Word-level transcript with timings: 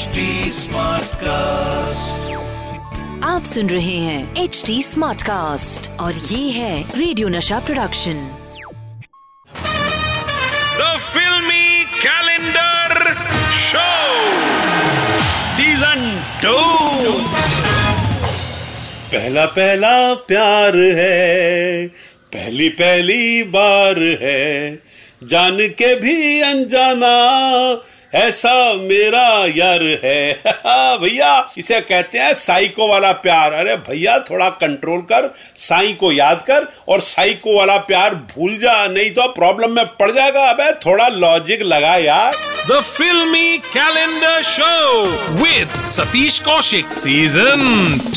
HD 0.00 0.20
cast 1.22 2.28
आप 3.24 3.44
सुन 3.46 3.68
रहे 3.70 3.96
हैं 3.98 4.42
एच 4.42 4.62
डी 4.66 4.82
स्मार्ट 4.82 5.22
कास्ट 5.22 5.88
और 6.00 6.14
ये 6.30 6.50
है 6.50 6.74
radio 6.98 7.28
Nasha 7.28 7.58
production 7.66 8.20
the 10.78 10.86
filmy 11.06 11.84
calendar 12.04 13.12
show 13.64 13.84
season 15.58 16.08
two 16.44 16.56
पहला 19.12 19.46
पहला 19.58 19.92
प्यार 20.30 20.78
है 21.00 21.86
पहली 22.34 22.68
पहली 22.82 23.42
बार 23.56 24.02
है 24.22 24.48
जान 25.30 25.56
के 25.78 25.94
भी 26.00 26.18
अनजाना 26.42 27.16
ऐसा 28.14 28.52
मेरा 28.74 29.22
यार 29.56 29.82
है। 30.04 30.32
भैया 30.98 31.50
इसे 31.58 31.80
कहते 31.80 32.18
हैं 32.18 32.34
साइको 32.34 32.88
वाला 32.88 33.12
प्यार। 33.12 33.52
अरे 33.52 33.76
भैया 33.76 34.18
थोड़ा 34.18 34.48
कंट्रोल 34.50 35.00
कर 35.00 35.34
साई 35.56 35.92
को 35.92 36.12
याद 36.12 36.44
कर 36.46 36.66
और 36.88 37.00
साइको 37.00 37.56
वाला 37.58 37.76
प्यार 37.76 38.14
भूल 38.34 38.56
जा 38.56 38.86
नहीं 38.86 39.10
तो 39.10 39.28
प्रॉब्लम 39.32 39.70
में 39.70 39.84
पड़ 39.86 40.10
जाएगा। 40.10 40.48
अबे 40.50 40.72
थोड़ा 40.86 41.08
लॉजिक 41.08 41.62
लगा 41.62 41.96
यार। 41.96 42.32
The 42.60 42.80
Filmy 42.86 43.58
Calendar 43.74 44.38
Show 44.46 44.88
with 45.42 45.76
Satish 45.92 46.36
Kaushik. 46.42 46.90
Season 46.96 47.62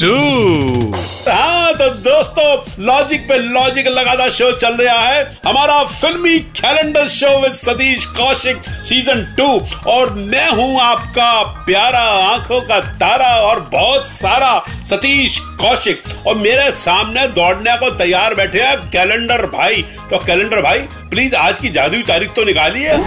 2. 0.02 0.96
हाँ 1.30 1.74
तो 1.74 1.90
दोस्तों 1.90 2.84
लॉजिक 2.86 3.22
पे 3.30 3.38
लॉजिक 3.38 3.88
लगातार 3.88 4.32
शो 4.32 4.52
चल 4.52 4.74
रहा 4.74 5.00
है। 5.00 5.24
हमारा 5.46 5.84
filmy 5.84 6.40
calendar 6.60 7.08
show 7.08 7.40
with 7.42 7.52
Satish 7.52 8.06
Kaushik 8.06 8.58
season 8.88 9.24
two 9.38 9.48
और 9.88 10.14
मैं 10.14 10.50
हूँ 10.50 10.80
आपका 10.82 11.32
प्यारा 11.66 12.00
आँखों 12.00 12.60
का 12.62 12.80
तारा 12.98 13.30
और 13.42 13.60
बहुत 13.72 14.06
सारा 14.08 14.58
सतीश 14.90 15.38
कौशिक। 15.62 16.04
और 16.28 16.36
मेरे 16.36 16.70
सामने 16.72 17.28
दौड़ने 17.30 17.76
को 17.78 17.90
तैयार 17.96 18.36
बैठे 18.36 18.62
हैं 18.62 18.78
कैलेंडर 18.90 19.46
भाई। 19.50 19.82
तो 20.10 20.18
कैलेंडर 20.26 20.62
भाई 20.62 20.80
प्लीज़ 21.10 21.36
आज 21.36 21.60
की 21.60 21.70
जादुई 21.70 22.04
तारीख 22.04 22.34
तो 22.34 22.44
निकालिए। 22.44 22.98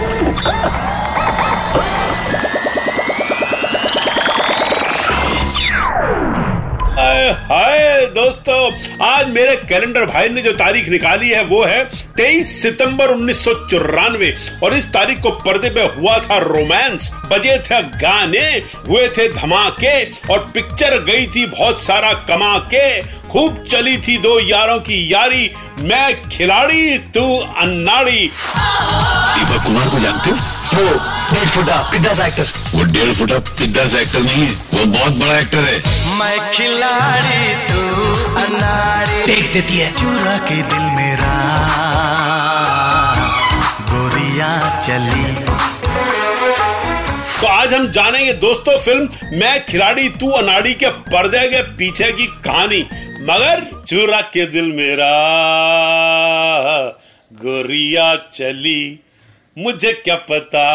हाय 7.17 7.29
हाय 7.29 8.05
दोस्तों, 8.05 9.05
आज 9.05 9.29
मेरे 9.29 9.55
कैलेंडर 9.69 10.05
भाई 10.05 10.29
ने 10.29 10.41
जो 10.41 10.51
तारीख 10.51 10.89
निकाली 10.89 11.29
है, 11.29 11.43
वो 11.43 11.63
है 11.63 11.83
23 12.17 12.51
सितंबर 12.61 13.09
उन्नीस 13.09 13.43
सौ 13.45 13.53
चौरानवे। 13.67 14.31
और 14.63 14.73
इस 14.73 14.85
तारीख 14.85 15.21
को 15.21 15.29
पर्दे 15.39 15.69
पे 15.69 15.85
हुआ 15.95 16.17
था 16.19 16.37
रोमांस, 16.37 17.09
बजे 17.31 17.57
थे 17.59 17.81
गाने, 17.97 18.45
हुए 18.89 19.07
थे 19.07 19.27
धमाके, 19.33 19.95
और 20.33 20.47
पिक्चर 20.53 20.99
गई 21.03 21.27
थी 21.27 21.45
बहुत 21.45 21.83
सारा 21.83 22.13
कमा 22.29 22.57
के 22.73 23.01
खूब 23.31 23.63
चली 23.63 23.97
थी 23.97 24.17
दो 24.17 24.39
यारों 24.39 24.79
की 24.79 25.01
यारी, 25.13 25.51
मैं 25.79 26.29
खिलाड़ी, 26.29 26.97
तू 26.97 27.37
अन्नाड़ी। 27.57 28.31
दीपक 29.33 29.63
कुमार 29.63 29.89
को 29.89 29.99
जानते 29.99 30.29
हो? 30.29 30.37
वो 30.73 30.83
डेढ़ 31.33 31.49
फुटा 31.49 31.81
पिज्जा 31.91 32.25
एक्टर 32.27 32.47
वो 32.75 32.83
डेढ़ 32.83 33.13
फुटा 33.13 33.39
पिज्जा 33.39 33.99
एक्टर 33.99 34.19
नहीं 34.19 34.47
है, 34.47 34.51
वो 34.73 34.85
बहुत 34.85 35.19
बड़ा 35.19 35.39
एक्टर 35.39 35.63
है। 35.63 35.96
मैं 36.19 36.37
खिलाड़ी 36.51 37.53
तू 37.67 37.81
अनाड़ी 38.35 39.25
देख 39.25 39.51
देती 39.53 39.77
है। 39.77 39.91
चुरा 39.95 40.37
के 40.37 40.55
दिल 40.63 40.85
मेरा 40.95 41.33
गोरिया 43.89 44.49
चली। 44.79 45.33
तो 47.41 47.47
आज 47.47 47.73
हम 47.73 47.87
जानेंगे 47.87 48.33
दोस्तों 48.33 48.77
फ़िल्म 48.79 49.37
मैं 49.39 49.65
खिलाड़ी 49.65 50.09
तू 50.09 50.29
अनाड़ी 50.31 50.73
के 50.73 50.89
पर्दे 51.09 51.47
के 51.47 51.61
पीछे 51.77 52.11
की 52.11 52.27
कहानी। 52.45 52.81
मगर 53.23 53.83
चूरा 53.87 54.21
के 54.21 54.45
दिल 54.45 54.71
मेरा 54.71 55.11
गोरिया 57.31 58.15
चली। 58.33 58.99
मुझे 59.57 59.93
क्या 59.93 60.15
पता 60.31 60.65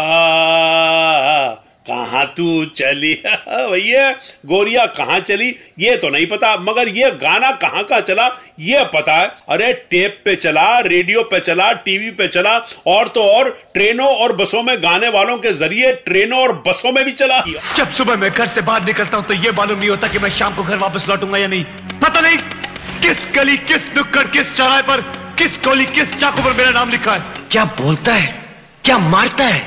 कहाँ 1.91 2.27
तू 2.27 2.65
चली? 2.65 3.15
भैया, 3.49 4.11
गोरिया 4.47 4.87
कहाँ 4.87 5.21
चली? 5.21 5.57
ये 5.79 5.97
तो 5.97 6.09
नहीं 6.09 6.27
पता, 6.27 6.57
मगर 6.57 6.89
ये 6.89 7.11
गाना 7.11 7.51
कहाँ 7.51 7.85
का 7.85 8.01
चला, 8.01 8.29
ये 8.59 8.85
पता 8.85 9.13
है। 9.13 9.33
अरे, 9.49 9.73
टेप 9.73 10.23
पे 10.25 10.37
चला, 10.37 10.79
रेडियो 10.79 11.23
पे 11.23 11.41
चला, 11.41 11.73
टीवी 11.73 12.11
पे 12.11 12.29
चला, 12.29 12.67
और 12.87 13.09
तो 13.09 13.23
और 13.23 13.51
ट्रेनों 13.75 14.07
और 14.07 14.37
बसों 14.37 14.63
में 14.63 14.83
गाने 14.83 15.09
वालों 15.09 15.39
के 15.39 15.53
ज़रिए 15.53 15.93
ट्रेनों 15.93 16.43
और 16.43 16.63
बसों 16.67 16.93
में 16.93 17.05
भी 17.05 17.13
चला। 17.13 17.41
जब 17.77 17.95
सुबह 17.95 18.17
मैं 18.17 18.31
घर 18.31 18.49
से 18.49 18.61
बाहर 18.61 18.85
निकलता 18.85 19.17
हूँ 19.17 19.27
तो 19.27 19.35
ये 19.35 19.53
मालूम 19.53 19.79
नहीं 19.79 19.91
होता 19.91 20.09
कि 20.09 20.19
मैं 20.19 20.31
शाम 20.31 20.55
को 20.55 20.63
घर 20.63 20.77
वापस 20.77 21.09
लौटूँगा 21.09 21.39
या 21.39 21.47
नहीं। 21.47 21.65
पता 22.05 22.21
नहीं 22.21 22.37
किस 23.01 23.27
गली, 23.35 23.57
किस 23.57 23.97
नुक्कड़, 23.97 24.25
किस 24.25 24.57
चौराहे 24.57 24.83
पर, 24.83 25.01
किस 25.39 25.51
गोली 25.65 25.85
किस 25.85 26.15
चाकू 26.15 26.43
पर 26.43 26.53
मेरा 26.53 26.71
नाम 26.71 26.91
लिखा 26.91 27.13
है। 27.13 27.21
क्या 27.53 27.65
बोलता 27.65 28.15
है? 28.15 28.43
क्या 28.85 28.99
मारता 28.99 29.45
है? 29.45 29.61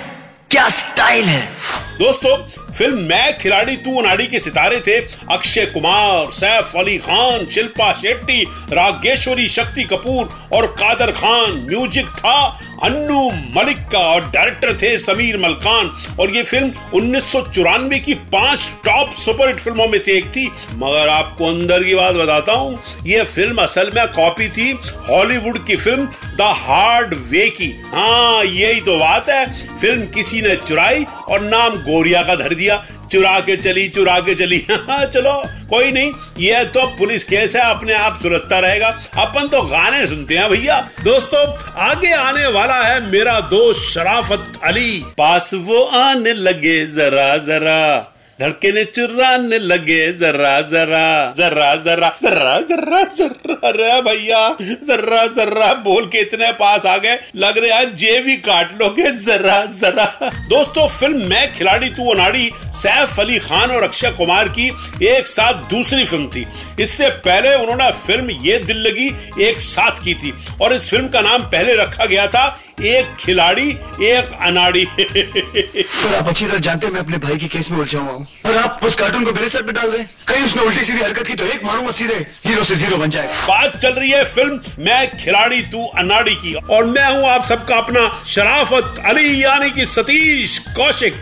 क्या 0.52 0.70
स्टाइल 0.70 1.26
है? 1.26 1.85
दोस्तों, 2.00 2.36
फ़िल्म 2.74 3.00
मैं 3.00 3.38
खिलाड़ी 3.40 3.76
तू 3.78 3.96
अनाड़ी 4.00 4.26
के 4.28 4.40
सितारे 4.40 4.80
थे। 4.80 4.98
अक्षय 5.32 5.66
कुमार, 5.66 6.32
सैफ 6.32 6.76
अली 6.78 6.98
खान, 6.98 7.46
शिल्पा 7.46 7.92
शेट्टी, 7.94 8.42
रागेश्वरी, 8.72 9.48
शक्ति 9.50 9.84
कपूर 9.84 10.30
और 10.54 10.68
कादर 10.80 11.12
खान। 11.12 11.52
म्यूज़िक 11.70 12.06
था 12.06 12.36
अन्नू 12.84 13.30
मलिक 13.56 13.78
का 13.92 14.00
और 14.00 14.30
डायरेक्टर 14.32 14.74
थे 14.78 14.98
समीर 15.00 15.38
मलकान। 15.38 15.92
और 16.20 16.36
ये 16.36 16.44
फ़िल्म 16.44 16.72
उन्नीस 16.94 17.32
सौ 17.32 17.42
चौरानवे 17.44 18.00
की 18.00 18.14
पाँच 18.34 18.68
टॉप 18.86 19.14
सुपरहिट 19.16 19.60
फ़िल्मों 19.60 19.88
में 19.88 20.00
से 20.00 20.18
एक 20.18 20.26
थी। 20.28 20.46
मगर 20.76 21.08
आपको 21.10 21.48
अंदर 21.48 21.84
की 21.84 21.96
बात 21.96 22.16
बताता 22.16 22.54
हूँ, 22.54 22.78
ये 23.06 23.24
फ़िल्म 23.26 23.62
असल 23.62 23.92
में 23.96 24.08
कॉपी 24.14 24.50
थी 24.50 24.72
हॉलीवुड 25.10 25.66
की 25.66 25.76
फ़िल्म 25.76 26.08
द 26.38 26.52
हार्ड 26.58 27.14
वे 27.30 27.50
की। 27.52 27.72
हाँ 27.86 28.44
यही 28.44 28.82
तो 28.82 28.98
बात 29.00 29.30
है। 29.30 29.46
फ़िल्म 29.80 30.06
किसी 30.08 30.42
ने 30.42 30.56
चुराई 30.58 31.06
और 31.30 31.42
नाम 31.42 31.76
गोरिया 31.82 32.24
का 32.24 32.36
धर 32.36 32.54
दिया। 32.56 32.76
चुरा 33.12 33.40
के 33.40 33.58
चली 33.58 33.88
चुरा 33.90 34.20
के 34.20 34.36
चली। 34.36 34.66
हाँ, 34.72 35.06
चलो 35.06 35.44
कोई 35.70 35.92
नहीं 35.92 36.12
ये 36.40 36.64
तो 36.66 36.86
पुलिस 36.88 37.24
केस 37.24 37.56
है 37.56 37.62
अपने 37.62 37.94
आप 37.94 38.20
सुरक्षता 38.22 38.60
रहेगा। 38.60 38.88
अपन 39.18 39.48
तो 39.48 39.62
गाने 39.62 40.08
सुनते 40.08 40.38
हैं 40.38 40.50
भैया। 40.50 40.90
दोस्तों 41.04 41.48
आगे 41.78 42.12
आने 42.12 42.48
वाला 42.48 42.82
है 42.84 43.12
मेरा 43.12 43.40
दोस्त 43.40 43.92
शराफत 43.94 44.52
अली। 44.64 45.04
पास 45.18 45.52
वो 45.54 45.84
आने 45.84 46.34
लगे 46.34 46.86
जरा 46.88 47.38
जरा। 47.38 48.15
धड़के 48.40 48.84
चुराने 48.86 49.58
लगे 49.60 50.02
जरा 50.14 50.60
जरा 50.62 51.34
जरा 51.38 51.76
जरा 51.76 52.10
जरा 52.24 52.60
जरा 52.62 53.04
जरा 53.18 53.68
अरे 53.68 54.02
भैया 54.02 54.42
जरा 54.62 55.26
जरा 55.28 55.74
बोल 55.84 56.06
के 56.06 56.22
इतने 56.22 56.52
पास 56.52 56.86
आ 56.86 56.98
गए। 56.98 57.18
लग 57.36 57.58
रहा 57.58 57.78
है 57.78 57.96
जेब 57.96 58.28
काट 58.46 58.82
लोगे 58.82 59.12
जरा 59.20 59.64
जरा 59.66 60.06
दोस्तों, 60.50 60.88
फ़िल्म 60.88 61.30
मैं, 61.30 61.56
खिलाड़ी 61.58 61.90
तू 61.90 62.10
अनाड़ी, 62.14 62.50
सैफ 62.76 63.20
अली 63.20 63.40
खान 63.40 63.72
और 63.72 63.84
अक्षय 63.84 64.12
कुमार 64.12 64.50
की 64.50 64.68
एक 65.08 65.28
साथ 65.28 65.70
दूसरी 65.70 66.06
फ़िल्म 66.06 66.28
थी। 66.28 66.46
इससे 66.80 67.10
पहले 67.26 67.56
उन्होंने 67.56 67.92
फ़िल्म 68.08 68.32
ये 68.44 68.60
दिल 68.60 68.78
लगी 68.78 69.08
एक 69.44 69.62
साथ 69.62 70.04
की 70.04 70.14
थी। 70.14 70.34
और 70.62 70.74
इस 70.74 70.90
फ़िल्म 70.90 71.08
का 71.08 71.22
नाम 71.22 71.42
पहले 71.48 71.76
रखा 71.76 72.06
गया 72.06 72.28
था 72.28 72.48
एक 72.78 73.16
खिलाड़ी 73.20 73.68
एक 74.04 74.32
अनाड़ी। 74.42 74.84
और 74.86 76.14
आप 76.16 76.28
अच्छी 76.28 76.46
तरह 76.46 76.58
जानते 76.58 76.88
हैं 76.88 76.94
मैं 76.94 77.00
अपने 77.02 77.18
भाई 77.18 77.38
की 77.38 77.48
केस 77.48 77.70
में 77.72 77.78
उलझा 77.80 78.00
हुआ 78.00 78.12
हूँ। 78.14 78.28
और 78.46 78.58
आप 78.58 78.80
उस 78.84 78.96
कार्टून 78.96 79.24
को 79.26 79.32
मेरे 79.32 79.50
सर 79.50 79.62
पे 79.62 79.72
डाल 79.72 79.90
रहे 79.90 80.00
हैं 80.00 80.10
कहीं 80.28 80.46
उसने 80.46 80.62
उल्टी 80.62 80.84
सीधी 80.86 81.02
हरकत 81.02 81.28
की 81.28 81.36
तो 81.36 81.46
एक 81.46 81.64
मारूँगा 81.66 81.92
सीधे 81.92 82.16
हीरो 82.46 82.64
से 82.64 82.76
ज़ीरो 82.76 82.98
बन 82.98 83.10
जाएगा। 83.10 83.34
बात 83.48 83.78
चल 83.78 83.94
रही 83.94 84.12
है 84.12 84.24
फ़िल्म 84.26 84.60
मैं 84.80 85.18
खिलाड़ी 85.18 85.62
तू 85.72 85.86
अनाड़ी 85.98 86.36
की। 86.36 86.54
और 86.54 86.86
मैं 86.88 87.06
हूँ 87.08 87.30
आप 87.30 87.46
सबका 87.46 87.76
अपना 87.78 88.08
शराफत 88.28 89.04
अली 89.06 89.44
यानी 89.44 89.70
की 89.72 89.86
सतीश 89.86 90.58
कौशिक। 90.78 91.22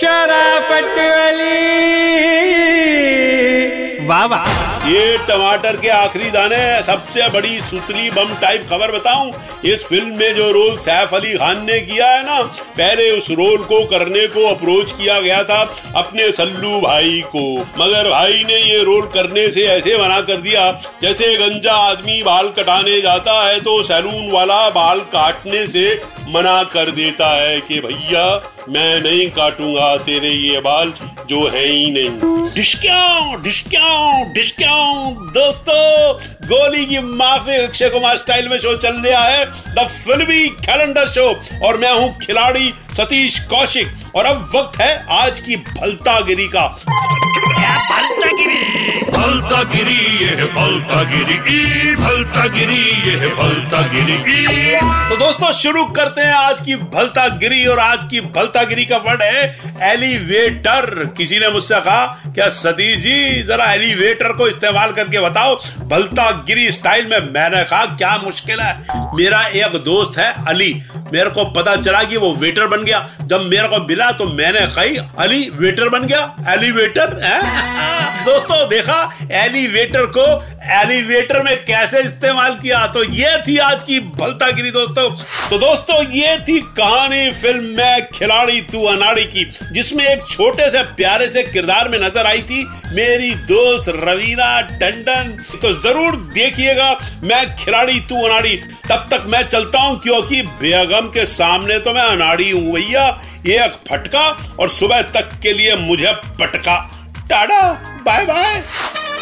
शराफत 0.00 0.98
अली। 1.00 1.54
वाह 4.06 4.24
वाह। 4.26 4.75
ये 4.86 5.16
टमाटर 5.28 5.76
के 5.76 5.88
आखिरी 5.88 6.30
दाने 6.30 6.82
सबसे 6.84 7.28
बड़ी 7.30 7.60
सुतली 7.60 8.10
बम 8.10 8.34
टाइप 8.40 8.66
खबर 8.70 8.90
बताऊँ, 8.92 9.32
इस 9.64 9.84
फ़िल्म 9.84 10.18
में 10.18 10.34
जो 10.34 10.50
रोल 10.52 10.76
सैफ 10.78 11.14
अली 11.14 11.32
खान 11.34 11.64
ने 11.66 11.78
किया 11.80 12.08
है 12.08 12.22
ना, 12.26 12.40
पहले 12.42 13.10
उस 13.10 13.30
रोल 13.32 13.64
को 13.64 13.82
करने 13.86 14.26
को 14.28 14.46
अप्रोच 14.48 14.92
किया 14.92 15.20
गया 15.20 15.42
था 15.44 15.60
अपने 15.96 16.30
सल्लू 16.32 16.80
भाई 16.80 17.20
को। 17.26 17.44
मगर 17.78 18.10
भाई 18.10 18.44
ने 18.44 18.60
ये 18.62 18.82
रोल 18.84 19.06
करने 19.14 19.50
से 19.50 19.66
ऐसे 19.68 19.96
मना 19.98 20.20
कर 20.20 20.40
दिया, 20.40 20.70
जैसे 21.02 21.34
गंजा 21.38 21.74
आदमी 21.82 22.22
बाल 22.22 22.48
कटाने 22.58 23.00
जाता 23.00 23.42
है 23.44 23.60
तो 23.60 23.82
सैलून 23.82 24.30
वाला 24.32 24.68
बाल 24.70 25.00
काटने 25.12 25.66
से 25.68 25.88
मना 26.28 26.62
कर 26.72 26.90
देता 26.92 27.34
है 27.34 27.60
कि 27.60 27.80
भैया, 27.80 28.24
मैं 28.68 29.00
नहीं 29.02 29.28
काटूँगा, 29.32 29.96
तेरे 29.98 30.28
ये 30.28 30.60
बाल 30.60 30.92
जो 31.28 31.46
है 31.48 31.66
ही 31.66 31.90
नहीं। 31.90 32.34
डिस्क्याओ 32.54 33.36
डिस्क्याओ 33.42 34.24
डिस्क्याओ 34.76 35.10
दोस्तों, 35.12 36.12
गोली 36.48 36.86
की 36.86 36.98
माफ़ी 36.98 37.56
अक्षय 37.56 37.88
कुमार 37.88 38.16
स्टाइल 38.18 38.48
में 38.48 38.58
शो 38.58 38.76
चल 38.76 38.96
रहा 38.96 39.24
है। 39.24 39.44
द 39.44 39.86
फिल्मी 39.88 40.48
कैलेंडर 40.48 41.08
शो। 41.08 41.28
और 41.66 41.78
मैं 41.78 41.92
हूँ 41.92 42.18
खिलाड़ी 42.18 42.74
सतीश 42.92 43.38
कौशिक। 43.44 43.86
और 44.14 44.24
अब 44.24 44.52
वक्त 44.56 44.80
है 44.80 45.06
आज 45.10 45.40
की 45.40 45.56
भलतागिरी 45.56 46.48
का। 46.48 46.66
भलता 49.16 49.62
गिरी 49.72 50.24
ये 50.24 50.44
भलता 50.54 51.02
गिरी 51.10 51.34
ई 51.50 51.94
भलता 51.96 52.46
गिरी 52.46 52.80
ये 53.08 53.28
भलता 53.36 53.80
गिरी 53.92 54.14
ई। 54.32 54.80
तो 55.10 55.16
दोस्तों, 55.16 55.52
शुरू 55.52 55.84
करते 55.96 56.20
हैं 56.20 56.34
आज 56.34 56.60
की 56.60 56.74
भलतागिरी 56.94 57.64
और 57.66 57.78
आज 57.78 58.04
की 58.10 58.20
भलतागिरी 58.20 58.84
का 58.84 58.96
वर्ड 59.06 59.22
है 59.22 59.92
एलिवेटर। 59.92 61.04
किसी 61.16 61.38
ने 61.38 61.48
मुझसे 61.50 61.80
कहा, 61.80 62.04
क्या 62.34 62.48
सतीश 62.50 62.98
जी, 62.98 63.42
जरा 63.42 63.72
एलिवेटर 63.72 64.32
को 64.32 64.48
इस्तेमाल 64.48 64.92
करके 64.92 65.20
बताओ 65.20 65.54
भलता 65.88 66.30
गिरी 66.46 66.70
स्टाइल 66.72 67.06
में 67.06 67.18
मैंने 67.32 67.62
कहा, 67.64 67.84
क्या 67.96 68.16
मुश्किल 68.24 68.60
है? 68.60 68.74
मेरा 69.14 69.42
एक 69.56 69.76
दोस्त 69.84 70.18
है 70.18 70.32
अली 70.48 70.72
मेरे 71.12 71.30
को 71.30 71.44
पता 71.44 71.76
चला 71.76 72.02
कि 72.02 72.16
वो 72.16 72.34
वेटर 72.34 72.66
बन 72.66 72.84
गया। 72.84 73.08
जब 73.22 73.40
मेरे 73.40 73.68
को 73.68 73.86
मिला 73.86 74.10
तो 74.10 74.24
मैंने 74.24 74.60
कही, 74.60 74.96
अली, 75.18 75.50
वेटर 75.50 75.88
बन 75.88 76.06
गया? 76.06 76.36
एलिवेटर? 76.48 77.06
दोस्तों, 78.26 78.68
देखा? 78.68 79.16
एलिवेटर 79.30 80.06
को 80.06 80.44
एलिवेटर 80.66 81.42
में 81.42 81.56
कैसे 81.64 82.00
इस्तेमाल 82.02 82.54
किया? 82.56 82.86
तो 82.86 83.02
ये 83.04 83.36
थी 83.42 83.56
आज 83.60 83.82
की 83.82 83.98
भलतागिरी 84.00 84.70
दोस्तों। 84.70 85.08
तो 85.50 85.58
दोस्तों, 85.58 86.02
ये 86.04 86.38
थी 86.38 86.58
कहानी 86.78 87.30
फ़िल्म 87.32 87.64
में 87.76 88.06
खिलाड़ी 88.08 88.60
तू 88.62 88.82
अनाड़ी 88.86 89.24
की, 89.24 89.44
जिसमें 89.72 90.04
एक 90.04 90.26
छोटे 90.30 90.70
से 90.70 90.82
प्यारे 90.96 91.28
से 91.28 91.42
किरदार 91.44 91.88
में 91.88 91.98
नज़र 91.98 92.26
आई 92.26 92.42
थी 92.42 92.64
मेरी 92.94 93.30
दोस्त 93.46 93.88
रवीना 93.98 94.60
टंडन। 94.72 95.30
तो 95.62 95.72
ज़रूर 95.82 96.16
देखिएगा 96.34 96.90
मैं 97.24 97.44
खिलाड़ी 97.56 98.00
तू 98.00 98.24
अनाड़ी। 98.24 98.56
तब 98.88 99.06
तक 99.10 99.24
मैं 99.26 99.42
चलता 99.44 99.80
हूँ, 99.80 99.98
क्योंकि 100.00 100.42
बेगम 100.42 101.08
के 101.08 101.26
सामने 101.28 101.78
तो 101.78 101.92
मैं 101.94 102.02
अनाड़ी 102.02 102.50
हूँ, 102.50 102.72
भैया। 102.72 103.06
एक 103.48 103.72
फटका 103.88 104.26
और 104.60 104.68
सुबह 104.70 105.02
तक 105.12 105.38
के 105.42 105.52
लिए 105.52 105.74
मुझे 105.78 106.12
पटका 106.40 106.76
tata 107.30 107.60
bye 108.02 108.24
bye 108.26 108.62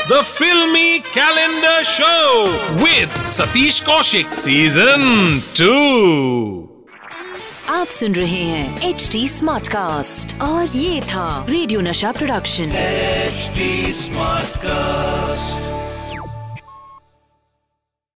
The 0.06 0.22
Filmy 0.22 1.00
Calendar 1.00 1.78
Show 1.82 2.44
with 2.84 3.08
Satish 3.36 3.78
Kaushik 3.86 4.28
Season 4.30 5.40
2. 5.54 6.68
आप 7.70 7.86
सुन 7.98 8.14
रहे 8.14 8.42
हैं 8.42 8.90
एच 8.90 9.08
डी 9.12 9.26
स्मार्ट 9.28 9.68
कास्ट 9.74 10.40
और 10.42 10.76
ये 10.76 11.00
था 11.12 11.28
radio 11.48 11.80
Nasha 11.90 12.12
production 12.18 12.76
HD 13.28 13.70
Smartcast. 14.04 15.73